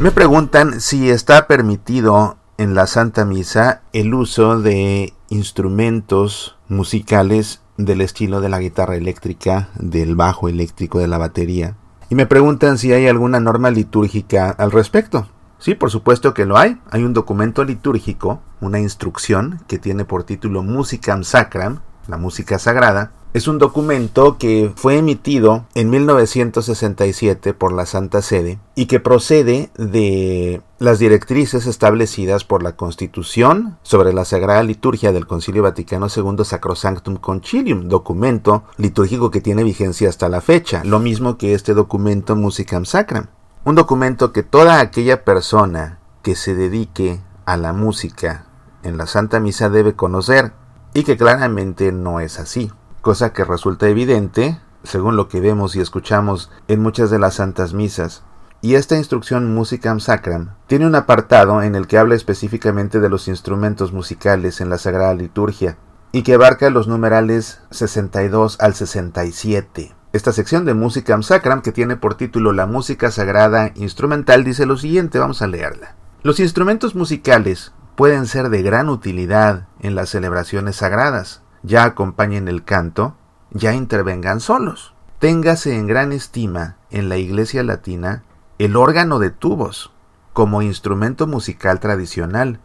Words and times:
Me 0.00 0.12
preguntan 0.12 0.80
si 0.80 1.10
está 1.10 1.46
permitido 1.46 2.38
en 2.56 2.74
la 2.74 2.86
Santa 2.86 3.26
Misa 3.26 3.82
el 3.92 4.14
uso 4.14 4.58
de 4.58 5.12
instrumentos 5.28 6.56
musicales 6.68 7.60
del 7.76 8.00
estilo 8.00 8.40
de 8.40 8.48
la 8.48 8.60
guitarra 8.60 8.96
eléctrica, 8.96 9.68
del 9.74 10.16
bajo 10.16 10.48
eléctrico, 10.48 11.00
de 11.00 11.06
la 11.06 11.18
batería. 11.18 11.76
Y 12.08 12.14
me 12.14 12.24
preguntan 12.24 12.78
si 12.78 12.94
hay 12.94 13.08
alguna 13.08 13.40
norma 13.40 13.70
litúrgica 13.70 14.48
al 14.48 14.72
respecto. 14.72 15.28
Sí, 15.58 15.74
por 15.74 15.90
supuesto 15.90 16.32
que 16.32 16.46
lo 16.46 16.56
hay. 16.56 16.80
Hay 16.90 17.04
un 17.04 17.12
documento 17.12 17.62
litúrgico, 17.62 18.40
una 18.62 18.80
instrucción 18.80 19.60
que 19.68 19.78
tiene 19.78 20.06
por 20.06 20.24
título 20.24 20.62
Musicam 20.62 21.24
Sacram, 21.24 21.80
la 22.08 22.16
música 22.16 22.58
sagrada, 22.58 23.12
es 23.32 23.46
un 23.46 23.58
documento 23.58 24.38
que 24.38 24.72
fue 24.74 24.98
emitido 24.98 25.64
en 25.74 25.88
1967 25.88 27.54
por 27.54 27.72
la 27.72 27.86
Santa 27.86 28.22
Sede 28.22 28.58
y 28.74 28.86
que 28.86 28.98
procede 28.98 29.70
de 29.76 30.62
las 30.78 30.98
directrices 30.98 31.66
establecidas 31.66 32.44
por 32.44 32.64
la 32.64 32.74
Constitución 32.74 33.78
sobre 33.82 34.12
la 34.12 34.24
Sagrada 34.24 34.64
Liturgia 34.64 35.12
del 35.12 35.28
Concilio 35.28 35.62
Vaticano 35.62 36.08
II 36.14 36.44
Sacrosanctum 36.44 37.16
Concilium, 37.16 37.88
documento 37.88 38.64
litúrgico 38.76 39.30
que 39.30 39.40
tiene 39.40 39.62
vigencia 39.62 40.08
hasta 40.08 40.28
la 40.28 40.40
fecha, 40.40 40.82
lo 40.84 40.98
mismo 40.98 41.38
que 41.38 41.54
este 41.54 41.74
documento 41.74 42.34
Musicam 42.34 42.84
Sacram. 42.84 43.28
Un 43.64 43.76
documento 43.76 44.32
que 44.32 44.42
toda 44.42 44.80
aquella 44.80 45.24
persona 45.24 46.00
que 46.22 46.34
se 46.34 46.54
dedique 46.54 47.20
a 47.44 47.56
la 47.56 47.72
música 47.72 48.46
en 48.82 48.96
la 48.96 49.06
Santa 49.06 49.38
Misa 49.38 49.68
debe 49.68 49.94
conocer 49.94 50.52
y 50.94 51.04
que 51.04 51.16
claramente 51.16 51.92
no 51.92 52.18
es 52.18 52.40
así 52.40 52.72
cosa 53.00 53.32
que 53.32 53.44
resulta 53.44 53.88
evidente, 53.88 54.60
según 54.82 55.16
lo 55.16 55.28
que 55.28 55.40
vemos 55.40 55.76
y 55.76 55.80
escuchamos 55.80 56.50
en 56.68 56.80
muchas 56.80 57.10
de 57.10 57.18
las 57.18 57.34
santas 57.34 57.74
misas. 57.74 58.22
Y 58.62 58.74
esta 58.74 58.96
instrucción 58.96 59.54
Musicam 59.54 60.00
Sacram 60.00 60.54
tiene 60.66 60.86
un 60.86 60.94
apartado 60.94 61.62
en 61.62 61.74
el 61.74 61.86
que 61.86 61.98
habla 61.98 62.14
específicamente 62.14 63.00
de 63.00 63.08
los 63.08 63.28
instrumentos 63.28 63.92
musicales 63.92 64.60
en 64.60 64.68
la 64.68 64.78
Sagrada 64.78 65.14
Liturgia, 65.14 65.78
y 66.12 66.22
que 66.22 66.34
abarca 66.34 66.70
los 66.70 66.88
numerales 66.88 67.60
62 67.70 68.58
al 68.60 68.74
67. 68.74 69.94
Esta 70.12 70.32
sección 70.32 70.64
de 70.64 70.74
Musicam 70.74 71.22
Sacram, 71.22 71.62
que 71.62 71.72
tiene 71.72 71.96
por 71.96 72.16
título 72.16 72.52
La 72.52 72.66
música 72.66 73.12
sagrada 73.12 73.70
instrumental, 73.76 74.42
dice 74.42 74.66
lo 74.66 74.76
siguiente, 74.76 75.20
vamos 75.20 75.40
a 75.40 75.46
leerla. 75.46 75.94
Los 76.22 76.40
instrumentos 76.40 76.96
musicales 76.96 77.72
pueden 77.94 78.26
ser 78.26 78.50
de 78.50 78.62
gran 78.62 78.88
utilidad 78.88 79.68
en 79.78 79.94
las 79.94 80.10
celebraciones 80.10 80.76
sagradas, 80.76 81.39
ya 81.62 81.84
acompañen 81.84 82.48
el 82.48 82.64
canto, 82.64 83.16
ya 83.50 83.74
intervengan 83.74 84.40
solos. 84.40 84.94
Téngase 85.18 85.76
en 85.76 85.86
gran 85.86 86.12
estima 86.12 86.76
en 86.90 87.08
la 87.08 87.16
Iglesia 87.16 87.62
Latina 87.62 88.22
el 88.58 88.76
órgano 88.76 89.18
de 89.18 89.30
tubos, 89.30 89.92
como 90.32 90.62
instrumento 90.62 91.26
musical 91.26 91.80
tradicional, 91.80 92.60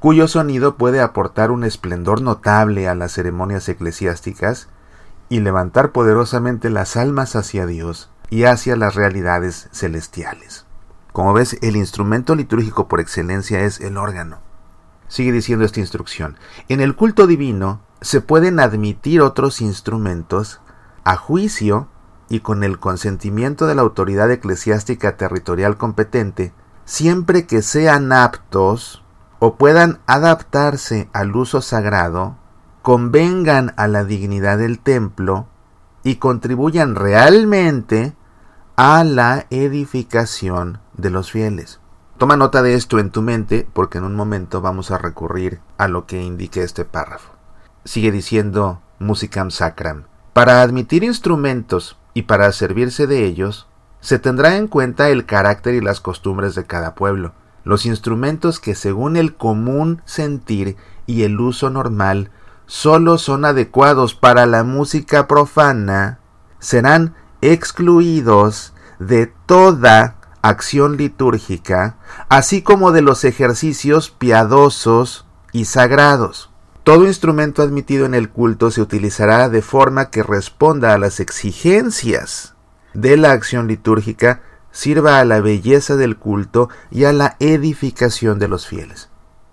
cuyo 0.00 0.28
sonido 0.28 0.76
puede 0.76 1.00
aportar 1.00 1.50
un 1.50 1.64
esplendor 1.64 2.20
notable 2.20 2.88
a 2.88 2.94
las 2.94 3.12
ceremonias 3.12 3.68
eclesiásticas 3.68 4.68
y 5.28 5.40
levantar 5.40 5.92
poderosamente 5.92 6.70
las 6.70 6.96
almas 6.96 7.34
hacia 7.34 7.66
Dios 7.66 8.10
y 8.30 8.44
hacia 8.44 8.76
las 8.76 8.94
realidades 8.94 9.68
celestiales. 9.72 10.66
Como 11.12 11.32
ves, 11.32 11.56
el 11.62 11.76
instrumento 11.76 12.34
litúrgico 12.34 12.88
por 12.88 13.00
excelencia 13.00 13.60
es 13.60 13.80
el 13.80 13.96
órgano. 13.96 14.38
Sigue 15.08 15.32
diciendo 15.32 15.64
esta 15.64 15.80
instrucción. 15.80 16.36
En 16.68 16.80
el 16.80 16.96
culto 16.96 17.26
divino 17.26 17.80
se 18.00 18.20
pueden 18.20 18.60
admitir 18.60 19.20
otros 19.20 19.60
instrumentos 19.60 20.60
a 21.04 21.16
juicio 21.16 21.88
y 22.28 22.40
con 22.40 22.64
el 22.64 22.78
consentimiento 22.78 23.66
de 23.66 23.74
la 23.74 23.82
autoridad 23.82 24.30
eclesiástica 24.30 25.16
territorial 25.16 25.76
competente, 25.76 26.52
siempre 26.84 27.46
que 27.46 27.62
sean 27.62 28.12
aptos 28.12 29.04
o 29.38 29.56
puedan 29.56 30.00
adaptarse 30.06 31.08
al 31.12 31.36
uso 31.36 31.62
sagrado, 31.62 32.36
convengan 32.82 33.74
a 33.76 33.86
la 33.86 34.04
dignidad 34.04 34.58
del 34.58 34.78
templo 34.80 35.46
y 36.02 36.16
contribuyan 36.16 36.94
realmente 36.94 38.16
a 38.76 39.04
la 39.04 39.46
edificación 39.50 40.80
de 40.94 41.10
los 41.10 41.30
fieles. 41.30 41.80
Toma 42.18 42.36
nota 42.36 42.62
de 42.62 42.74
esto 42.74 42.98
en 42.98 43.10
tu 43.10 43.22
mente 43.22 43.66
porque 43.72 43.98
en 43.98 44.04
un 44.04 44.14
momento 44.14 44.60
vamos 44.60 44.90
a 44.90 44.98
recurrir 44.98 45.60
a 45.78 45.88
lo 45.88 46.06
que 46.06 46.22
indique 46.22 46.62
este 46.62 46.84
párrafo 46.84 47.36
sigue 47.86 48.10
diciendo 48.10 48.82
Musicam 48.98 49.50
Sacram. 49.50 50.04
Para 50.32 50.60
admitir 50.60 51.04
instrumentos 51.04 51.96
y 52.12 52.22
para 52.22 52.52
servirse 52.52 53.06
de 53.06 53.24
ellos, 53.24 53.68
se 54.00 54.18
tendrá 54.18 54.56
en 54.56 54.68
cuenta 54.68 55.08
el 55.08 55.24
carácter 55.24 55.74
y 55.74 55.80
las 55.80 56.00
costumbres 56.00 56.54
de 56.54 56.64
cada 56.64 56.94
pueblo. 56.94 57.32
Los 57.64 57.86
instrumentos 57.86 58.60
que 58.60 58.74
según 58.74 59.16
el 59.16 59.34
común 59.34 60.02
sentir 60.04 60.76
y 61.06 61.22
el 61.22 61.40
uso 61.40 61.70
normal 61.70 62.30
solo 62.66 63.16
son 63.18 63.44
adecuados 63.44 64.14
para 64.14 64.44
la 64.46 64.64
música 64.64 65.26
profana, 65.26 66.18
serán 66.58 67.14
excluidos 67.40 68.74
de 68.98 69.32
toda 69.46 70.15
acción 70.48 70.96
litúrgica, 70.96 71.96
así 72.28 72.62
como 72.62 72.92
de 72.92 73.02
los 73.02 73.24
ejercicios 73.24 74.10
piadosos 74.10 75.26
y 75.52 75.64
sagrados. 75.66 76.50
Todo 76.84 77.06
instrumento 77.06 77.62
admitido 77.62 78.06
en 78.06 78.14
el 78.14 78.30
culto 78.30 78.70
se 78.70 78.80
utilizará 78.80 79.48
de 79.48 79.62
forma 79.62 80.10
que 80.10 80.22
responda 80.22 80.94
a 80.94 80.98
las 80.98 81.18
exigencias 81.18 82.54
de 82.94 83.16
la 83.16 83.32
acción 83.32 83.66
litúrgica, 83.66 84.42
sirva 84.70 85.18
a 85.18 85.24
la 85.24 85.40
belleza 85.40 85.96
del 85.96 86.16
culto 86.16 86.68
y 86.90 87.04
a 87.04 87.12
la 87.12 87.36
edificación 87.40 88.38
de 88.38 88.48
los 88.48 88.66
fieles. 88.66 89.10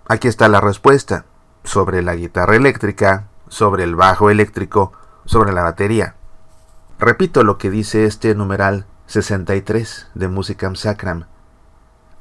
Aquí 0.08 0.28
está 0.28 0.48
la 0.48 0.62
respuesta 0.62 1.26
sobre 1.64 2.04
la 2.04 2.16
guitarra 2.16 2.56
eléctrica, 2.56 3.30
sobre 3.48 3.84
el 3.84 3.96
bajo 3.96 4.30
eléctrico, 4.30 4.92
sobre 5.26 5.54
la 5.54 5.64
batería. 5.64 6.16
Repito 7.00 7.44
lo 7.44 7.58
que 7.58 7.70
dice 7.70 8.06
este 8.06 8.36
numeral 8.36 8.86
63 9.14 10.08
de 10.16 10.28
Musicam 10.28 10.76
Sacram 10.76 11.26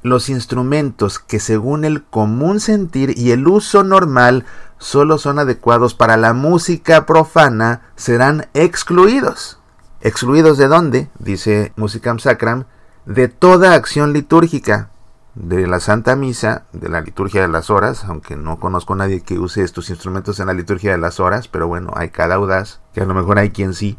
los 0.03 0.29
instrumentos 0.29 1.17
que 1.17 1.39
según 1.39 1.85
el 1.85 2.03
común 2.03 2.59
sentir 2.59 3.17
y 3.17 3.31
el 3.31 3.47
uso 3.47 3.83
normal 3.83 4.45
solo 4.77 5.17
son 5.17 5.39
adecuados 5.39 5.95
para 5.95 6.17
la 6.17 6.33
música 6.33 7.05
profana 7.05 7.81
serán 7.95 8.47
excluidos. 8.53 9.59
¿Excluidos 10.01 10.57
de 10.57 10.67
dónde? 10.67 11.09
Dice 11.19 11.71
Musicam 11.77 12.19
Sacram, 12.19 12.65
de 13.05 13.29
toda 13.29 13.73
acción 13.73 14.11
litúrgica, 14.11 14.89
de 15.35 15.65
la 15.65 15.79
Santa 15.79 16.15
Misa, 16.15 16.65
de 16.73 16.89
la 16.89 17.01
liturgia 17.01 17.41
de 17.41 17.47
las 17.47 17.69
horas, 17.69 18.03
aunque 18.03 18.35
no 18.35 18.59
conozco 18.59 18.93
a 18.93 18.97
nadie 18.97 19.21
que 19.21 19.39
use 19.39 19.63
estos 19.63 19.89
instrumentos 19.89 20.39
en 20.39 20.47
la 20.47 20.53
liturgia 20.53 20.91
de 20.91 20.97
las 20.97 21.19
horas, 21.19 21.47
pero 21.47 21.67
bueno, 21.67 21.91
hay 21.95 22.09
cada 22.09 22.35
audaz, 22.35 22.81
que 22.93 23.01
a 23.01 23.05
lo 23.05 23.13
mejor 23.13 23.39
hay 23.39 23.49
quien 23.51 23.73
sí. 23.73 23.97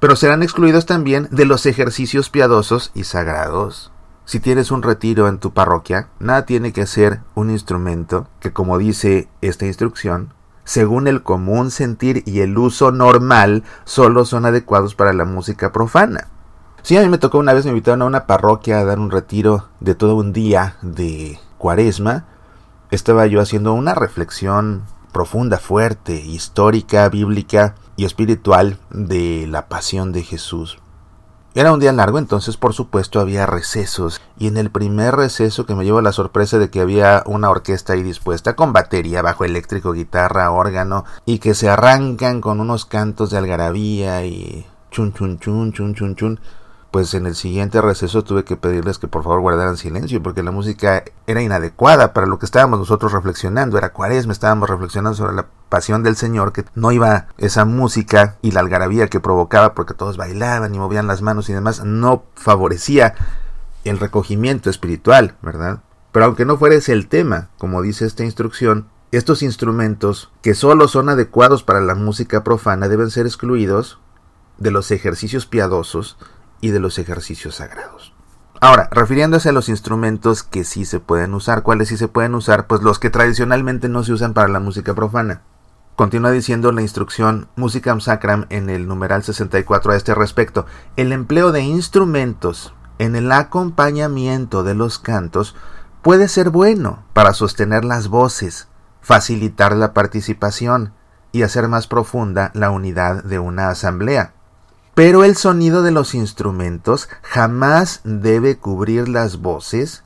Pero 0.00 0.16
serán 0.16 0.42
excluidos 0.42 0.86
también 0.86 1.28
de 1.30 1.44
los 1.44 1.66
ejercicios 1.66 2.30
piadosos 2.30 2.92
y 2.94 3.04
sagrados. 3.04 3.92
Si 4.24 4.40
tienes 4.40 4.70
un 4.70 4.82
retiro 4.82 5.26
en 5.26 5.38
tu 5.38 5.54
parroquia, 5.54 6.08
nada 6.20 6.44
tiene 6.44 6.72
que 6.72 6.86
ser 6.86 7.20
un 7.34 7.50
instrumento 7.50 8.28
que, 8.40 8.52
como 8.52 8.76
dice 8.78 9.28
esta 9.40 9.66
instrucción, 9.66 10.34
según 10.64 11.08
el 11.08 11.22
común 11.22 11.70
sentir 11.70 12.22
y 12.26 12.40
el 12.40 12.58
uso 12.58 12.92
normal, 12.92 13.64
solo 13.84 14.26
son 14.26 14.44
adecuados 14.44 14.94
para 14.94 15.14
la 15.14 15.24
música 15.24 15.72
profana. 15.72 16.28
Sí, 16.82 16.96
a 16.96 17.00
mí 17.00 17.08
me 17.08 17.16
tocó 17.16 17.38
una 17.38 17.54
vez, 17.54 17.64
me 17.64 17.70
invitaron 17.70 18.02
a 18.02 18.04
una 18.04 18.26
parroquia 18.26 18.78
a 18.78 18.84
dar 18.84 18.98
un 18.98 19.10
retiro 19.10 19.68
de 19.80 19.94
todo 19.94 20.14
un 20.14 20.34
día 20.34 20.76
de 20.82 21.40
cuaresma. 21.56 22.26
Estaba 22.90 23.26
yo 23.26 23.40
haciendo 23.40 23.72
una 23.72 23.94
reflexión 23.94 24.82
profunda, 25.18 25.58
fuerte, 25.58 26.14
histórica, 26.14 27.08
bíblica 27.08 27.74
y 27.96 28.04
espiritual 28.04 28.78
de 28.90 29.48
la 29.48 29.66
pasión 29.66 30.12
de 30.12 30.22
Jesús. 30.22 30.78
Era 31.56 31.72
un 31.72 31.80
día 31.80 31.92
largo, 31.92 32.20
entonces 32.20 32.56
por 32.56 32.72
supuesto 32.72 33.18
había 33.18 33.44
recesos, 33.44 34.20
y 34.38 34.46
en 34.46 34.56
el 34.56 34.70
primer 34.70 35.16
receso 35.16 35.66
que 35.66 35.74
me 35.74 35.84
llevó 35.84 36.02
la 36.02 36.12
sorpresa 36.12 36.60
de 36.60 36.70
que 36.70 36.80
había 36.80 37.24
una 37.26 37.50
orquesta 37.50 37.94
ahí 37.94 38.04
dispuesta 38.04 38.54
con 38.54 38.72
batería, 38.72 39.20
bajo 39.20 39.44
eléctrico, 39.44 39.92
guitarra, 39.92 40.52
órgano, 40.52 41.04
y 41.26 41.40
que 41.40 41.54
se 41.54 41.68
arrancan 41.68 42.40
con 42.40 42.60
unos 42.60 42.84
cantos 42.84 43.30
de 43.30 43.38
algarabía 43.38 44.24
y 44.24 44.66
chun 44.92 45.12
chun 45.12 45.40
chun 45.40 45.72
chun 45.72 45.96
chun 45.96 46.14
chun 46.14 46.40
pues 46.90 47.12
en 47.12 47.26
el 47.26 47.34
siguiente 47.34 47.82
receso 47.82 48.24
tuve 48.24 48.44
que 48.44 48.56
pedirles 48.56 48.98
que 48.98 49.08
por 49.08 49.22
favor 49.22 49.40
guardaran 49.40 49.76
silencio 49.76 50.22
porque 50.22 50.42
la 50.42 50.52
música 50.52 51.04
era 51.26 51.42
inadecuada 51.42 52.14
para 52.14 52.26
lo 52.26 52.38
que 52.38 52.46
estábamos 52.46 52.78
nosotros 52.78 53.12
reflexionando. 53.12 53.76
Era 53.76 53.92
cuaresma, 53.92 54.32
estábamos 54.32 54.70
reflexionando 54.70 55.16
sobre 55.16 55.34
la 55.34 55.46
pasión 55.68 56.02
del 56.02 56.16
Señor, 56.16 56.52
que 56.52 56.64
no 56.74 56.90
iba 56.90 57.26
esa 57.36 57.66
música 57.66 58.36
y 58.40 58.52
la 58.52 58.60
algarabía 58.60 59.08
que 59.08 59.20
provocaba 59.20 59.74
porque 59.74 59.92
todos 59.92 60.16
bailaban 60.16 60.74
y 60.74 60.78
movían 60.78 61.06
las 61.06 61.20
manos 61.20 61.50
y 61.50 61.52
demás, 61.52 61.84
no 61.84 62.24
favorecía 62.34 63.14
el 63.84 63.98
recogimiento 63.98 64.70
espiritual, 64.70 65.36
¿verdad? 65.42 65.80
Pero 66.12 66.24
aunque 66.24 66.46
no 66.46 66.56
fuera 66.56 66.74
ese 66.74 66.92
el 66.92 67.08
tema, 67.08 67.50
como 67.58 67.82
dice 67.82 68.06
esta 68.06 68.24
instrucción, 68.24 68.88
estos 69.12 69.42
instrumentos 69.42 70.30
que 70.42 70.54
solo 70.54 70.88
son 70.88 71.10
adecuados 71.10 71.62
para 71.62 71.80
la 71.80 71.94
música 71.94 72.44
profana 72.44 72.88
deben 72.88 73.10
ser 73.10 73.26
excluidos 73.26 73.98
de 74.56 74.70
los 74.70 74.90
ejercicios 74.90 75.46
piadosos 75.46 76.16
y 76.60 76.70
de 76.70 76.80
los 76.80 76.98
ejercicios 76.98 77.56
sagrados. 77.56 78.14
Ahora, 78.60 78.88
refiriéndose 78.90 79.50
a 79.50 79.52
los 79.52 79.68
instrumentos 79.68 80.42
que 80.42 80.64
sí 80.64 80.84
se 80.84 80.98
pueden 80.98 81.34
usar, 81.34 81.62
¿cuáles 81.62 81.88
sí 81.88 81.96
se 81.96 82.08
pueden 82.08 82.34
usar? 82.34 82.66
Pues 82.66 82.82
los 82.82 82.98
que 82.98 83.10
tradicionalmente 83.10 83.88
no 83.88 84.02
se 84.02 84.12
usan 84.12 84.34
para 84.34 84.48
la 84.48 84.58
música 84.58 84.94
profana. 84.94 85.42
Continúa 85.94 86.30
diciendo 86.30 86.72
la 86.72 86.82
instrucción 86.82 87.48
Musicam 87.56 88.00
Sacram 88.00 88.46
en 88.50 88.70
el 88.70 88.86
numeral 88.88 89.22
64 89.22 89.92
a 89.92 89.96
este 89.96 90.14
respecto. 90.14 90.66
El 90.96 91.12
empleo 91.12 91.52
de 91.52 91.62
instrumentos 91.62 92.72
en 92.98 93.16
el 93.16 93.30
acompañamiento 93.30 94.64
de 94.64 94.74
los 94.74 94.98
cantos 94.98 95.54
puede 96.02 96.28
ser 96.28 96.50
bueno 96.50 97.04
para 97.12 97.34
sostener 97.34 97.84
las 97.84 98.08
voces, 98.08 98.68
facilitar 99.00 99.76
la 99.76 99.92
participación 99.92 100.94
y 101.32 101.42
hacer 101.42 101.68
más 101.68 101.86
profunda 101.86 102.50
la 102.54 102.70
unidad 102.70 103.22
de 103.24 103.38
una 103.38 103.68
asamblea. 103.68 104.34
Pero 104.98 105.22
el 105.22 105.36
sonido 105.36 105.84
de 105.84 105.92
los 105.92 106.12
instrumentos 106.16 107.08
jamás 107.22 108.00
debe 108.02 108.58
cubrir 108.58 109.08
las 109.08 109.40
voces 109.40 110.02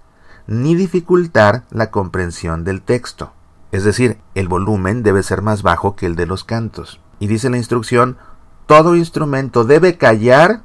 ni 0.46 0.74
dificultar 0.74 1.64
la 1.70 1.90
comprensión 1.90 2.62
del 2.62 2.82
texto. 2.82 3.32
Es 3.70 3.84
decir, 3.84 4.20
el 4.34 4.48
volumen 4.48 5.02
debe 5.02 5.22
ser 5.22 5.40
más 5.40 5.62
bajo 5.62 5.96
que 5.96 6.04
el 6.04 6.14
de 6.14 6.26
los 6.26 6.44
cantos. 6.44 7.00
Y 7.20 7.26
dice 7.26 7.48
la 7.48 7.56
instrucción, 7.56 8.18
todo 8.66 8.94
instrumento 8.94 9.64
debe 9.64 9.96
callar 9.96 10.60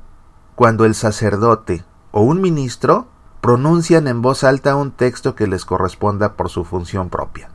cuando 0.55 0.83
el 0.83 0.93
sacerdote 0.93 1.85
o 2.11 2.19
un 2.19 2.41
ministro 2.41 3.07
pronuncian 3.39 4.09
en 4.09 4.21
voz 4.21 4.43
alta 4.43 4.75
un 4.75 4.91
texto 4.91 5.35
que 5.35 5.47
les 5.47 5.63
corresponda 5.63 6.33
por 6.33 6.49
su 6.49 6.65
función 6.65 7.07
propia. 7.07 7.49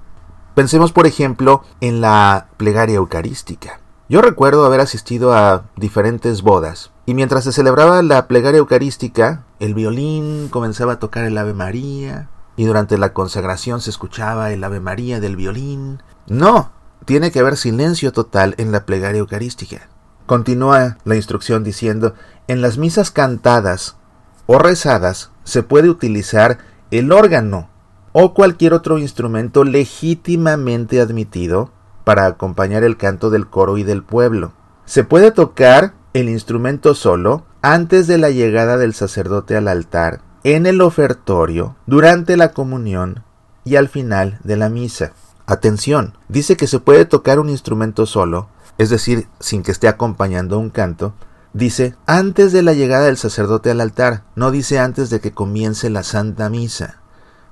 Pensemos, 0.54 0.90
por 0.90 1.06
ejemplo, 1.06 1.64
en 1.82 2.00
la 2.00 2.48
plegaria 2.56 2.96
eucarística. 2.96 3.81
Yo 4.12 4.20
recuerdo 4.20 4.67
haber 4.67 4.81
asistido 4.81 5.32
a 5.32 5.70
diferentes 5.75 6.43
bodas, 6.43 6.91
y 7.06 7.14
mientras 7.14 7.44
se 7.44 7.53
celebraba 7.53 8.03
la 8.03 8.29
plegaria 8.29 8.59
eucarística, 8.59 9.47
el 9.59 9.73
violín 9.73 10.49
comenzaba 10.50 10.93
a 10.93 10.99
tocar 10.99 11.25
el 11.25 11.38
Ave 11.38 11.55
María, 11.55 12.29
y 12.55 12.67
durante 12.67 12.99
la 12.99 13.14
consagración 13.14 13.81
se 13.81 13.88
escuchaba 13.88 14.53
el 14.53 14.62
Ave 14.64 14.81
María 14.81 15.19
del 15.19 15.37
violín. 15.37 16.03
No, 16.26 16.73
tiene 17.06 17.32
que 17.32 17.38
haber 17.38 17.56
silencio 17.56 18.12
total 18.12 18.55
en 18.59 18.70
la 18.70 18.85
plegaria 18.85 19.20
eucarística. 19.20 19.88
Continúa 20.26 20.99
la 21.05 21.17
instrucción 21.17 21.65
diciendo, 21.65 22.12
en 22.49 22.61
las 22.61 22.76
misas 22.76 23.11
cantadas 23.11 23.97
o 24.44 24.58
rezadas 24.58 25.31
se 25.44 25.62
puede 25.62 25.88
utilizar 25.88 26.58
el 26.91 27.12
órgano 27.12 27.70
o 28.12 28.35
cualquier 28.35 28.75
otro 28.75 28.99
instrumento 28.99 29.65
legítimamente 29.65 31.00
admitido 31.00 31.70
para 32.04 32.26
acompañar 32.26 32.84
el 32.84 32.96
canto 32.96 33.31
del 33.31 33.49
coro 33.49 33.78
y 33.78 33.84
del 33.84 34.02
pueblo. 34.02 34.52
Se 34.84 35.04
puede 35.04 35.31
tocar 35.31 35.94
el 36.12 36.28
instrumento 36.28 36.94
solo 36.94 37.44
antes 37.62 38.06
de 38.06 38.19
la 38.19 38.31
llegada 38.31 38.76
del 38.76 38.94
sacerdote 38.94 39.56
al 39.56 39.69
altar 39.69 40.20
en 40.44 40.66
el 40.66 40.81
ofertorio, 40.81 41.76
durante 41.87 42.37
la 42.37 42.52
comunión 42.52 43.22
y 43.64 43.76
al 43.76 43.88
final 43.88 44.40
de 44.43 44.56
la 44.56 44.69
misa. 44.69 45.12
Atención, 45.46 46.16
dice 46.28 46.56
que 46.56 46.66
se 46.66 46.81
puede 46.81 47.04
tocar 47.04 47.38
un 47.38 47.49
instrumento 47.49 48.06
solo, 48.06 48.48
es 48.78 48.90
decir, 48.90 49.28
sin 49.38 49.62
que 49.62 49.70
esté 49.70 49.87
acompañando 49.87 50.58
un 50.58 50.70
canto, 50.70 51.14
dice 51.52 51.94
antes 52.06 52.52
de 52.52 52.62
la 52.62 52.72
llegada 52.72 53.06
del 53.06 53.19
sacerdote 53.19 53.70
al 53.70 53.81
altar, 53.81 54.25
no 54.34 54.50
dice 54.50 54.78
antes 54.78 55.10
de 55.10 55.20
que 55.20 55.32
comience 55.32 55.90
la 55.90 56.02
Santa 56.02 56.48
Misa. 56.48 57.01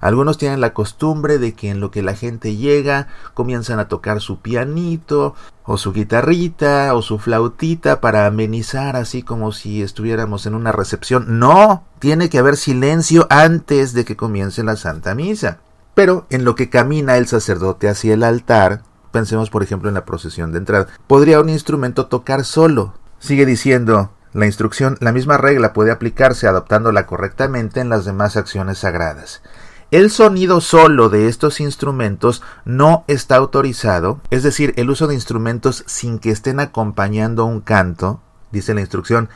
Algunos 0.01 0.39
tienen 0.39 0.61
la 0.61 0.73
costumbre 0.73 1.39
de 1.39 1.53
que 1.53 1.69
en 1.69 1.81
lo 1.81 1.91
que 1.91 2.03
la 2.03 2.15
gente 2.15 2.57
llega 2.57 3.09
comienzan 3.35 3.79
a 3.79 3.89
tocar 3.89 4.21
su 4.21 4.41
pianito 4.41 5.35
o 5.65 5.77
su 5.77 5.93
guitarrita 5.93 6.95
o 6.95 7.03
su 7.03 7.19
flautita 7.19 8.01
para 8.01 8.27
amenizar 8.27 8.97
así 8.97 9.23
como 9.23 9.53
si 9.53 9.83
estuviéramos 9.83 10.47
en 10.47 10.55
una 10.55 10.73
recepción. 10.73 11.39
No, 11.39 11.85
tiene 11.99 12.31
que 12.31 12.39
haber 12.39 12.57
silencio 12.57 13.27
antes 13.29 13.93
de 13.93 14.05
que 14.07 14.17
comience 14.17 14.65
la 14.65 14.77
Santa 14.77 15.15
Misa. 15.15 15.59
Pero 15.95 16.27
en 16.31 16.45
lo 16.45 16.55
que 16.55 16.71
camina 16.71 17.19
el 17.19 17.27
sacerdote 17.27 17.89
hacia 17.89 18.15
el 18.15 18.23
altar, 18.23 18.83
pensemos 19.13 19.51
por 19.51 19.63
ejemplo 19.63 19.89
en 19.89 19.95
la 19.95 20.07
procesión 20.07 20.51
de 20.53 20.59
entrada, 20.59 20.87
podría 21.07 21.41
un 21.41 21.51
instrumento 21.51 22.07
tocar 22.07 22.45
solo. 22.45 22.95
Sigue 23.19 23.45
diciendo 23.45 24.13
la 24.33 24.47
instrucción, 24.47 24.97
la 25.01 25.13
misma 25.13 25.37
regla 25.37 25.73
puede 25.73 25.91
aplicarse 25.91 26.47
adoptándola 26.47 27.07
correctamente 27.07 27.81
en 27.81 27.91
las 27.91 28.05
demás 28.05 28.37
acciones 28.37 28.79
sagradas. 28.79 29.43
El 29.91 30.13
sonido 30.13 30.61
solo 30.61 31.09
de 31.09 31.27
estos 31.27 31.59
instrumentos 31.59 32.43
no 32.65 33.03
está 33.09 33.35
autorizado, 33.35 34.21
es 34.31 34.45
decir, 34.45 34.73
el 34.77 34.89
uso 34.89 35.09
de 35.09 35.15
instrumentos 35.15 35.83
sin 35.89 36.21
que 36.21 36.31
estén 36.31 36.61
acompañando 36.61 37.45
un 37.45 37.61
canto, 37.61 38.21
dice 38.53 38.73
la 38.73 38.83
instrucción, 38.83 39.31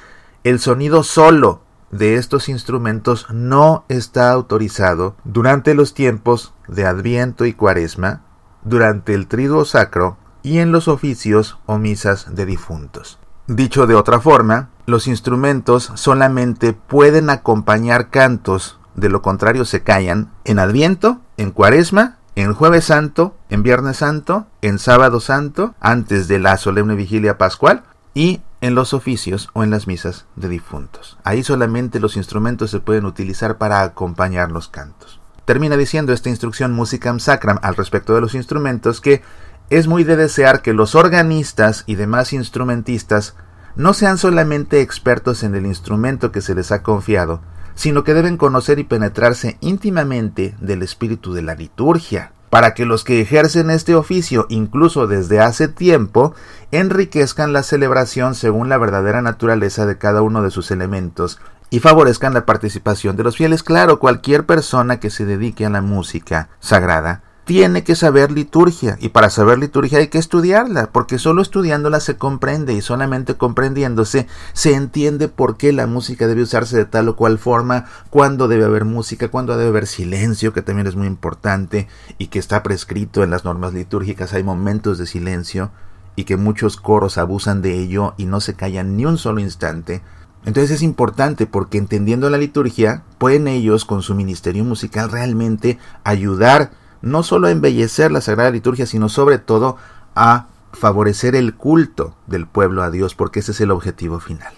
el 0.44 0.60
sonido 0.60 1.02
solo 1.02 1.62
de 1.90 2.14
estos 2.14 2.48
instrumentos 2.48 3.26
no 3.30 3.84
está 3.88 4.30
autorizado 4.30 5.16
durante 5.24 5.74
los 5.74 5.92
tiempos 5.92 6.54
de 6.68 6.86
Adviento 6.86 7.46
y 7.46 7.52
Cuaresma, 7.52 8.22
durante 8.62 9.14
el 9.14 9.26
triduo 9.26 9.64
sacro 9.64 10.18
y 10.44 10.58
en 10.58 10.70
los 10.70 10.86
oficios 10.86 11.58
o 11.66 11.78
misas 11.78 12.32
de 12.32 12.46
difuntos. 12.46 13.18
Dicho 13.48 13.88
de 13.88 13.96
otra 13.96 14.20
forma, 14.20 14.70
los 14.86 15.08
instrumentos 15.08 15.90
solamente 15.96 16.74
pueden 16.74 17.28
acompañar 17.28 18.10
cantos 18.10 18.78
de 18.94 19.08
lo 19.08 19.22
contrario 19.22 19.64
se 19.64 19.82
callan 19.82 20.30
en 20.44 20.58
Adviento, 20.58 21.20
en 21.36 21.50
Cuaresma, 21.50 22.18
en 22.36 22.54
Jueves 22.54 22.84
Santo, 22.84 23.36
en 23.48 23.62
Viernes 23.62 23.98
Santo, 23.98 24.46
en 24.62 24.78
Sábado 24.78 25.20
Santo, 25.20 25.74
antes 25.80 26.28
de 26.28 26.38
la 26.38 26.56
solemne 26.56 26.94
vigilia 26.94 27.38
pascual 27.38 27.84
y 28.14 28.40
en 28.60 28.74
los 28.74 28.94
oficios 28.94 29.50
o 29.52 29.62
en 29.62 29.70
las 29.70 29.86
misas 29.86 30.26
de 30.36 30.48
difuntos. 30.48 31.18
Ahí 31.22 31.42
solamente 31.42 32.00
los 32.00 32.16
instrumentos 32.16 32.70
se 32.70 32.80
pueden 32.80 33.04
utilizar 33.04 33.58
para 33.58 33.82
acompañar 33.82 34.50
los 34.50 34.68
cantos. 34.68 35.20
Termina 35.44 35.76
diciendo 35.76 36.12
esta 36.12 36.30
instrucción 36.30 36.72
Musicam 36.72 37.20
Sacram 37.20 37.58
al 37.62 37.76
respecto 37.76 38.14
de 38.14 38.22
los 38.22 38.34
instrumentos 38.34 39.00
que 39.00 39.22
es 39.70 39.86
muy 39.86 40.04
de 40.04 40.16
desear 40.16 40.62
que 40.62 40.72
los 40.72 40.94
organistas 40.94 41.84
y 41.86 41.96
demás 41.96 42.32
instrumentistas 42.32 43.34
no 43.76 43.92
sean 43.92 44.18
solamente 44.18 44.80
expertos 44.80 45.42
en 45.42 45.54
el 45.54 45.66
instrumento 45.66 46.32
que 46.32 46.40
se 46.40 46.54
les 46.54 46.70
ha 46.72 46.82
confiado, 46.82 47.42
sino 47.74 48.04
que 48.04 48.14
deben 48.14 48.36
conocer 48.36 48.78
y 48.78 48.84
penetrarse 48.84 49.56
íntimamente 49.60 50.54
del 50.60 50.82
espíritu 50.82 51.34
de 51.34 51.42
la 51.42 51.54
liturgia, 51.54 52.32
para 52.50 52.72
que 52.72 52.86
los 52.86 53.02
que 53.02 53.20
ejercen 53.20 53.68
este 53.68 53.96
oficio, 53.96 54.46
incluso 54.48 55.08
desde 55.08 55.40
hace 55.40 55.66
tiempo, 55.66 56.34
enriquezcan 56.70 57.52
la 57.52 57.64
celebración 57.64 58.36
según 58.36 58.68
la 58.68 58.78
verdadera 58.78 59.22
naturaleza 59.22 59.86
de 59.86 59.98
cada 59.98 60.22
uno 60.22 60.40
de 60.40 60.52
sus 60.52 60.70
elementos 60.70 61.40
y 61.70 61.80
favorezcan 61.80 62.32
la 62.32 62.46
participación 62.46 63.16
de 63.16 63.24
los 63.24 63.36
fieles. 63.36 63.64
Claro, 63.64 63.98
cualquier 63.98 64.46
persona 64.46 65.00
que 65.00 65.10
se 65.10 65.26
dedique 65.26 65.66
a 65.66 65.70
la 65.70 65.82
música 65.82 66.48
sagrada 66.60 67.23
tiene 67.44 67.84
que 67.84 67.94
saber 67.94 68.32
liturgia 68.32 68.96
y 69.00 69.10
para 69.10 69.28
saber 69.28 69.58
liturgia 69.58 69.98
hay 69.98 70.08
que 70.08 70.18
estudiarla, 70.18 70.90
porque 70.92 71.18
solo 71.18 71.42
estudiándola 71.42 72.00
se 72.00 72.16
comprende 72.16 72.72
y 72.72 72.80
solamente 72.80 73.34
comprendiéndose 73.34 74.26
se 74.54 74.74
entiende 74.74 75.28
por 75.28 75.56
qué 75.56 75.72
la 75.72 75.86
música 75.86 76.26
debe 76.26 76.42
usarse 76.42 76.76
de 76.76 76.84
tal 76.86 77.08
o 77.08 77.16
cual 77.16 77.38
forma, 77.38 77.84
cuándo 78.10 78.48
debe 78.48 78.64
haber 78.64 78.86
música, 78.86 79.28
cuándo 79.28 79.56
debe 79.56 79.68
haber 79.68 79.86
silencio, 79.86 80.52
que 80.52 80.62
también 80.62 80.86
es 80.86 80.96
muy 80.96 81.06
importante 81.06 81.86
y 82.16 82.28
que 82.28 82.38
está 82.38 82.62
prescrito 82.62 83.22
en 83.22 83.30
las 83.30 83.44
normas 83.44 83.74
litúrgicas, 83.74 84.32
hay 84.32 84.42
momentos 84.42 84.96
de 84.98 85.06
silencio 85.06 85.70
y 86.16 86.24
que 86.24 86.36
muchos 86.36 86.76
coros 86.76 87.18
abusan 87.18 87.60
de 87.60 87.78
ello 87.78 88.14
y 88.16 88.24
no 88.24 88.40
se 88.40 88.54
callan 88.54 88.96
ni 88.96 89.04
un 89.04 89.18
solo 89.18 89.40
instante. 89.40 90.00
Entonces 90.46 90.70
es 90.70 90.82
importante 90.82 91.46
porque 91.46 91.78
entendiendo 91.78 92.30
la 92.30 92.38
liturgia, 92.38 93.02
pueden 93.18 93.48
ellos 93.48 93.84
con 93.84 94.02
su 94.02 94.14
ministerio 94.14 94.64
musical 94.64 95.10
realmente 95.10 95.78
ayudar 96.04 96.70
no 97.04 97.22
solo 97.22 97.48
a 97.48 97.50
embellecer 97.50 98.10
la 98.10 98.20
Sagrada 98.20 98.50
Liturgia, 98.50 98.86
sino 98.86 99.08
sobre 99.08 99.38
todo 99.38 99.76
a 100.14 100.46
favorecer 100.72 101.36
el 101.36 101.54
culto 101.54 102.16
del 102.26 102.46
pueblo 102.46 102.82
a 102.82 102.90
Dios, 102.90 103.14
porque 103.14 103.40
ese 103.40 103.52
es 103.52 103.60
el 103.60 103.70
objetivo 103.70 104.20
final. 104.20 104.52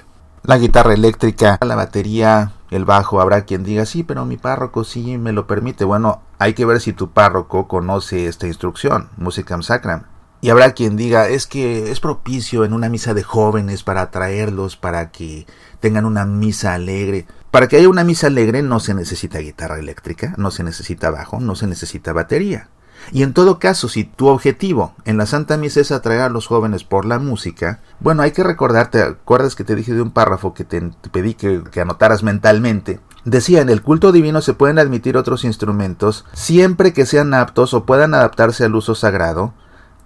La 0.45 0.59
guitarra 0.59 0.95
eléctrica, 0.95 1.59
la 1.61 1.75
batería, 1.75 2.53
el 2.71 2.85
bajo, 2.85 3.21
habrá 3.21 3.45
quien 3.45 3.65
diga, 3.65 3.85
sí, 3.85 4.05
pero 4.05 4.25
mi 4.25 4.37
párroco 4.37 4.85
sí 4.85 5.19
me 5.19 5.33
lo 5.33 5.49
permite. 5.49 5.85
Bueno, 5.85 6.23
hay 6.39 6.55
que 6.55 6.65
ver 6.65 6.81
si 6.81 6.93
tu 6.93 7.11
párroco 7.11 7.67
conoce 7.67 8.29
esta 8.29 8.47
instrucción, 8.47 9.09
Musicam 9.17 9.63
Sacram. 9.63 10.05
Y 10.41 10.51
habrá 10.51 10.73
quien 10.73 10.97
diga, 10.97 11.29
es 11.29 11.49
que 11.49 11.91
es 11.91 11.99
propicio 11.99 12.65
en 12.65 12.73
una 12.73 12.89
misa 12.89 13.13
de 13.13 13.25
jóvenes 13.25 13.83
para 13.83 14.03
atraerlos, 14.03 14.77
para 14.77 15.11
que 15.11 15.47
tengan 15.81 16.05
una 16.05 16.25
misa 16.25 16.75
alegre. 16.75 17.27
Para 17.57 17.69
que 17.69 17.79
haya 17.79 17.89
una 17.89 18.05
misa 18.05 18.27
alegre 18.27 18.61
no 18.61 18.81
se 18.81 18.93
necesita 18.93 19.39
guitarra 19.39 19.79
eléctrica, 19.79 20.35
no 20.37 20.51
se 20.51 20.63
necesita 20.63 21.11
bajo, 21.11 21.41
no 21.41 21.57
se 21.57 21.67
necesita 21.67 22.13
batería. 22.13 22.69
Y 23.13 23.23
en 23.23 23.33
todo 23.33 23.59
caso, 23.59 23.89
si 23.89 24.05
tu 24.05 24.27
objetivo 24.27 24.95
en 25.07 25.17
la 25.17 25.25
Santa 25.25 25.57
Misa 25.57 25.81
es 25.81 25.91
atraer 25.91 26.21
a 26.21 26.29
los 26.29 26.47
jóvenes 26.49 26.85
por 26.85 27.07
la 27.07 27.19
música, 27.19 27.81
bueno, 27.99 28.21
hay 28.21 28.33
que 28.33 28.43
recordarte, 28.43 29.01
acuerdas 29.01 29.55
que 29.55 29.65
te 29.65 29.75
dije 29.75 29.95
de 29.95 30.03
un 30.03 30.11
párrafo 30.11 30.53
que 30.53 30.65
te, 30.65 30.83
pedí 31.11 31.33
que, 31.33 31.65
que 31.73 31.81
anotaras 31.81 32.23
mentalmente? 32.23 33.01
Decía, 33.25 33.63
en 33.63 33.71
el 33.71 33.81
culto 33.81 34.13
divino 34.13 34.43
se 34.43 34.53
pueden 34.53 34.79
admitir 34.79 35.17
otros 35.17 35.43
instrumentos 35.43 36.27
siempre 36.35 36.93
que 36.93 37.07
sean 37.07 37.33
aptos 37.33 37.73
o 37.73 37.87
puedan 37.87 38.13
adaptarse 38.13 38.67
al 38.67 38.75
uso 38.75 38.95
sagrado, 38.95 39.55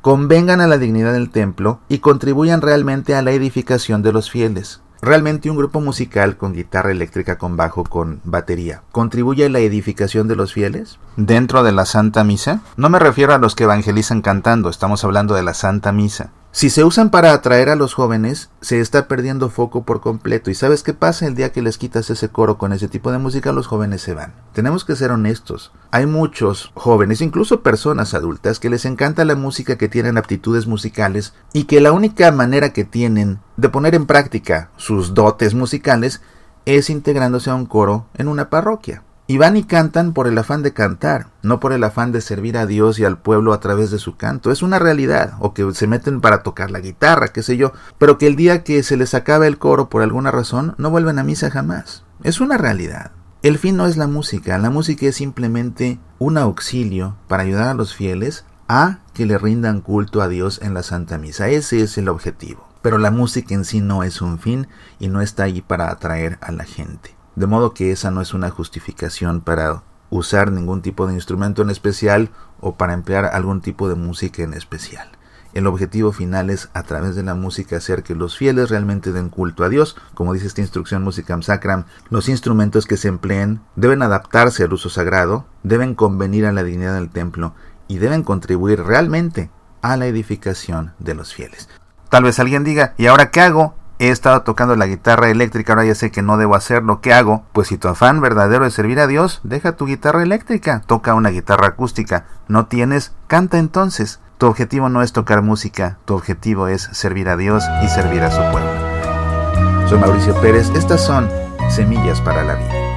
convengan 0.02 0.61
a 0.61 0.69
la 0.69 0.78
dignidad 0.78 1.14
del 1.14 1.30
templo 1.30 1.80
y 1.88 1.99
contribuyan 1.99 2.61
realmente 2.61 3.16
a 3.16 3.23
la 3.23 3.33
edificación 3.33 4.02
de 4.02 4.12
los 4.12 4.30
fieles. 4.30 4.83
¿Realmente 5.02 5.49
un 5.49 5.57
grupo 5.57 5.80
musical 5.80 6.37
con 6.37 6.52
guitarra 6.52 6.90
eléctrica, 6.90 7.38
con 7.38 7.57
bajo, 7.57 7.85
con 7.85 8.21
batería, 8.25 8.83
contribuye 8.92 9.47
a 9.47 9.49
la 9.49 9.61
edificación 9.61 10.28
de 10.28 10.37
los 10.37 10.52
fieles? 10.52 10.99
¿Dentro 11.16 11.62
de 11.62 11.73
la 11.73 11.87
Santa 11.87 12.23
Misa? 12.23 12.61
No 12.76 12.90
me 12.90 12.99
refiero 12.99 13.33
a 13.33 13.38
los 13.38 13.54
que 13.54 13.64
evangelizan 13.64 14.21
cantando, 14.21 14.69
estamos 14.69 15.02
hablando 15.02 15.35
de 15.35 15.42
la 15.42 15.54
Santa 15.54 15.90
Misa. 15.90 16.33
Si 16.52 16.69
se 16.69 16.83
usan 16.83 17.11
para 17.11 17.33
atraer 17.33 17.69
a 17.69 17.76
los 17.76 17.95
jóvenes, 17.95 18.50
se 18.61 18.80
está 18.80 19.07
perdiendo 19.07 19.50
foco 19.50 19.85
por 19.85 20.00
completo. 20.00 20.50
¿Y 20.50 20.57
sabes 20.57 20.83
qué 20.83 20.92
pasa 20.92 21.26
el 21.26 21.37
día 21.37 21.52
que 21.52 21.62
les 21.62 21.78
quitas 21.78 22.11
ese 22.11 22.28
coro 22.28 22.59
con 22.59 22.73
ese 22.73 22.88
tipo 22.88 23.12
de 23.12 23.19
música? 23.19 23.52
Los 23.52 23.69
jóvenes 23.69 24.02
se 24.02 24.14
van. 24.14 24.35
Tenemos 24.52 24.85
que 24.85 24.97
ser 24.97 25.12
honestos. 25.12 25.71
Hay 25.92 26.07
muchos 26.07 26.73
jóvenes, 26.75 27.21
incluso 27.21 27.62
personas 27.62 28.14
adultas, 28.14 28.59
que 28.59 28.69
les 28.69 28.85
encanta 28.85 29.25
la 29.25 29.37
música, 29.37 29.78
que 29.78 29.88
tienen 29.88 30.19
aptitudes 30.19 30.66
musicales 30.66 31.35
y 31.52 31.64
que 31.64 31.80
la 31.80 31.92
única 31.92 32.33
manera 32.33 32.73
que 32.73 32.83
tienen 32.85 33.38
de 33.57 33.69
poner 33.69 33.95
en 33.95 34.07
práctica 34.07 34.71
sus 34.76 35.14
dotes 35.14 35.54
musicales 35.54 36.21
es 36.64 36.90
integrándose 36.90 37.50
a 37.50 37.54
un 37.54 37.66
coro 37.66 38.07
en 38.14 38.26
una 38.26 38.50
parroquia. 38.50 39.04
Y 39.30 39.38
van 39.38 39.56
y 39.56 39.62
cantan 39.62 40.12
por 40.12 40.26
el 40.26 40.37
afán 40.38 40.64
de 40.64 40.72
cantar, 40.72 41.28
no 41.44 41.60
por 41.60 41.72
el 41.72 41.84
afán 41.84 42.10
de 42.10 42.20
servir 42.20 42.58
a 42.58 42.66
Dios 42.66 42.99
y 42.99 43.04
al 43.04 43.16
pueblo 43.16 43.52
a 43.52 43.60
través 43.60 43.92
de 43.92 44.00
su 44.00 44.16
canto. 44.16 44.50
Es 44.50 44.60
una 44.60 44.80
realidad. 44.80 45.34
O 45.38 45.54
que 45.54 45.72
se 45.72 45.87
meten 45.87 46.20
para 46.20 46.42
tocar 46.42 46.72
la 46.72 46.80
guitarra, 46.80 47.28
qué 47.28 47.44
sé 47.44 47.56
yo. 47.56 47.72
Pero 47.96 48.18
que 48.18 48.26
el 48.26 48.34
día 48.34 48.64
que 48.64 48.82
se 48.82 48.96
les 48.96 49.14
acaba 49.14 49.46
el 49.46 49.56
coro 49.56 49.88
por 49.88 50.02
alguna 50.02 50.32
razón, 50.32 50.75
no 50.78 50.90
vuelven 50.90 51.20
a 51.20 51.22
misa 51.22 51.49
jamás. 51.49 52.02
Es 52.25 52.40
una 52.40 52.58
realidad. 52.58 53.12
El 53.44 53.58
fin 53.58 53.76
no 53.76 53.87
es 53.87 53.96
la 53.96 54.08
música. 54.08 54.58
La 54.58 54.68
música 54.68 55.06
es 55.06 55.14
simplemente 55.14 56.00
un 56.18 56.37
auxilio 56.37 57.14
para 57.28 57.44
ayudar 57.44 57.68
a 57.68 57.75
los 57.75 57.94
fieles 57.94 58.44
a 58.66 58.99
que 59.14 59.26
le 59.26 59.38
rindan 59.38 59.80
culto 59.80 60.22
a 60.22 60.28
Dios 60.28 60.58
en 60.60 60.75
la 60.75 60.82
Santa 60.82 61.18
Misa. 61.18 61.49
Ese 61.49 61.82
es 61.82 61.96
el 61.99 62.08
objetivo. 62.08 62.66
Pero 62.82 62.99
la 62.99 63.12
música 63.12 63.54
en 63.54 63.64
sí 63.64 63.80
no 63.80 64.02
es 64.02 64.22
un 64.22 64.40
fin 64.40 64.66
y 64.99 65.06
no 65.06 65.20
está 65.20 65.44
ahí 65.44 65.60
para 65.60 65.88
atraer 65.88 66.37
a 66.40 66.50
la 66.50 66.64
gente. 66.64 67.19
De 67.40 67.47
modo 67.47 67.73
que 67.73 67.90
esa 67.90 68.11
no 68.11 68.20
es 68.20 68.35
una 68.35 68.50
justificación 68.50 69.40
para 69.40 69.82
usar 70.11 70.52
ningún 70.52 70.82
tipo 70.82 71.06
de 71.06 71.14
instrumento 71.14 71.62
en 71.62 71.70
especial 71.70 72.28
o 72.61 72.75
para 72.76 72.92
emplear 72.92 73.25
algún 73.25 73.62
tipo 73.62 73.88
de 73.88 73.94
música 73.94 74.42
en 74.42 74.52
especial. 74.52 75.09
El 75.54 75.66
objetivo 75.66 76.12
final 76.12 76.50
es 76.50 76.68
a 76.75 76.82
través 76.82 77.16
de 77.16 77.23
la 77.23 77.35
música 77.35 77.78
hacer 77.78 78.02
que 78.02 78.14
los 78.14 78.37
fieles 78.37 78.68
realmente 78.68 79.11
den 79.11 79.30
culto 79.30 79.64
a 79.64 79.70
Dios. 79.70 79.97
Como 80.12 80.35
dice 80.35 80.49
esta 80.49 80.61
instrucción 80.61 81.02
Musicam 81.02 81.40
Sacram, 81.40 81.87
los 82.11 82.28
instrumentos 82.28 82.85
que 82.85 82.99
se 82.99 83.09
empleen 83.09 83.62
deben 83.75 84.02
adaptarse 84.02 84.64
al 84.64 84.75
uso 84.75 84.90
sagrado, 84.90 85.47
deben 85.62 85.94
convenir 85.94 86.44
a 86.44 86.52
la 86.52 86.62
dignidad 86.62 86.92
del 86.92 87.09
templo 87.09 87.54
y 87.88 87.97
deben 87.97 88.23
contribuir 88.23 88.82
realmente 88.82 89.50
a 89.80 89.97
la 89.97 90.04
edificación 90.04 90.92
de 90.99 91.14
los 91.14 91.32
fieles. 91.32 91.70
Tal 92.11 92.23
vez 92.23 92.38
alguien 92.38 92.64
diga, 92.64 92.92
¿y 92.99 93.06
ahora 93.06 93.30
qué 93.30 93.40
hago? 93.40 93.79
He 94.00 94.09
estado 94.09 94.40
tocando 94.42 94.76
la 94.76 94.87
guitarra 94.87 95.28
eléctrica, 95.28 95.75
ahora 95.75 95.85
ya 95.85 95.95
sé 95.95 96.11
que 96.11 96.23
no 96.23 96.38
debo 96.38 96.54
hacerlo, 96.54 97.02
¿qué 97.02 97.12
hago? 97.12 97.45
Pues 97.52 97.69
si 97.69 97.76
tu 97.76 97.87
afán 97.87 98.23
verdadero 98.23 98.64
es 98.64 98.73
servir 98.73 98.99
a 98.99 99.07
Dios, 99.07 99.40
deja 99.45 99.76
tu 99.76 99.85
guitarra 99.85 100.23
eléctrica, 100.23 100.80
toca 100.87 101.12
una 101.12 101.28
guitarra 101.28 101.69
acústica, 101.69 102.25
no 102.49 102.64
tienes, 102.64 103.12
canta 103.26 103.59
entonces. 103.59 104.19
Tu 104.38 104.47
objetivo 104.47 104.88
no 104.88 105.02
es 105.02 105.12
tocar 105.12 105.42
música, 105.42 105.99
tu 106.07 106.14
objetivo 106.14 106.66
es 106.66 106.88
servir 106.92 107.28
a 107.28 107.37
Dios 107.37 107.62
y 107.85 107.88
servir 107.88 108.23
a 108.23 108.30
su 108.30 108.40
pueblo. 108.50 109.87
Soy 109.87 109.99
Mauricio 109.99 110.35
Pérez, 110.40 110.71
estas 110.75 111.02
son 111.02 111.28
Semillas 111.69 112.23
para 112.23 112.42
la 112.42 112.54
Vida. 112.54 112.89